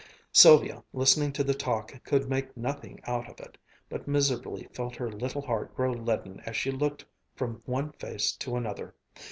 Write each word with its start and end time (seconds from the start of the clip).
Sylvia, 0.31 0.83
listening 0.93 1.31
to 1.33 1.43
the 1.43 1.53
talk, 1.53 2.03
could 2.03 2.27
make 2.27 2.57
nothing 2.57 2.99
out 3.03 3.29
of 3.29 3.39
it, 3.39 3.55
but 3.87 4.07
miserably 4.07 4.67
felt 4.73 4.95
her 4.95 5.11
little 5.11 5.43
heart 5.43 5.75
grow 5.75 5.91
leaden 5.91 6.39
as 6.43 6.57
she 6.57 6.71
looked 6.71 7.05
from 7.35 7.61
one 7.67 7.91
face 7.91 8.31
to 8.37 8.55
another. 8.55 8.95